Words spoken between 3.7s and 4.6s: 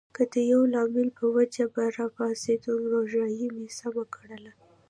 سمه کړله.